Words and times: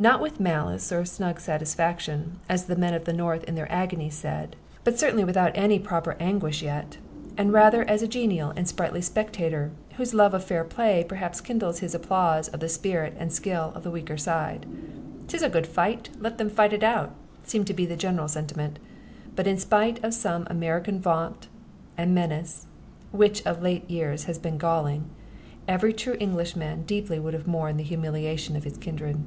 Not 0.00 0.20
with 0.20 0.40
malice, 0.40 0.90
or 0.90 1.04
snug 1.04 1.38
satisfaction, 1.38 2.40
as 2.48 2.64
the 2.64 2.74
men 2.74 2.92
of 2.92 3.04
the 3.04 3.12
North 3.12 3.44
in 3.44 3.54
their 3.54 3.70
agony 3.70 4.10
said, 4.10 4.56
but 4.82 4.98
certainly 4.98 5.22
without 5.22 5.52
any 5.54 5.78
proper 5.78 6.16
anguish 6.18 6.60
yet, 6.60 6.98
and 7.38 7.52
rather 7.52 7.88
as 7.88 8.02
a 8.02 8.08
genial 8.08 8.50
and 8.56 8.66
sprightly 8.66 9.00
spectator, 9.00 9.70
whose 9.96 10.12
love 10.12 10.34
of 10.34 10.42
fair 10.42 10.64
play 10.64 11.04
perhaps 11.08 11.40
kindles 11.40 11.78
his 11.78 11.94
applause 11.94 12.48
of 12.48 12.58
the 12.58 12.68
spirit 12.68 13.14
and 13.16 13.32
skill 13.32 13.70
of 13.76 13.84
the 13.84 13.92
weaker 13.92 14.16
side. 14.18 14.66
"'Tis 15.28 15.40
a 15.40 15.48
good 15.48 15.68
fight 15.68 16.08
let 16.18 16.36
them 16.36 16.50
fight 16.50 16.72
it 16.72 16.82
out!" 16.82 17.14
seemed 17.44 17.68
to 17.68 17.72
be 17.74 17.86
the 17.86 17.94
general 17.94 18.26
sentiment; 18.26 18.80
but 19.36 19.46
in 19.46 19.56
spite 19.56 20.02
of 20.02 20.12
some 20.12 20.48
American 20.50 20.98
vaunt 21.00 21.46
and 21.96 22.12
menace 22.12 22.66
(which 23.12 23.46
of 23.46 23.62
late 23.62 23.88
years 23.88 24.24
had 24.24 24.42
been 24.42 24.58
galling) 24.58 25.04
every 25.68 25.92
true 25.92 26.16
Englishman 26.18 26.82
deeply 26.86 27.20
would 27.20 27.34
have 27.34 27.46
mourned 27.46 27.78
the 27.78 27.84
humiliation 27.84 28.56
of 28.56 28.64
his 28.64 28.76
kindred. 28.76 29.18